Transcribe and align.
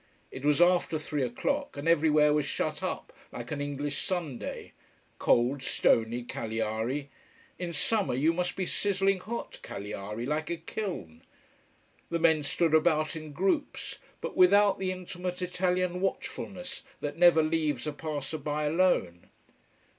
It 0.31 0.43
was 0.43 0.59
after 0.59 0.97
three 0.97 1.21
o'clock 1.21 1.77
and 1.77 1.87
everywhere 1.87 2.33
was 2.33 2.47
shut 2.47 2.81
up 2.81 3.13
like 3.31 3.51
an 3.51 3.61
English 3.61 4.03
Sunday. 4.03 4.73
Cold, 5.19 5.61
stony 5.61 6.23
Cagliari: 6.23 7.11
in 7.59 7.71
summer 7.71 8.15
you 8.15 8.33
must 8.33 8.55
be 8.55 8.65
sizzling 8.65 9.19
hot, 9.19 9.59
Cagliari, 9.61 10.25
like 10.25 10.49
a 10.49 10.57
kiln. 10.57 11.21
The 12.09 12.17
men 12.17 12.41
stood 12.41 12.73
about 12.73 13.15
in 13.15 13.31
groups, 13.31 13.99
but 14.21 14.35
without 14.35 14.79
the 14.79 14.91
intimate 14.91 15.39
Italian 15.39 16.01
watchfulness 16.01 16.81
that 17.01 17.19
never 17.19 17.43
leaves 17.43 17.85
a 17.85 17.93
passer 17.93 18.39
by 18.39 18.63
alone. 18.63 19.27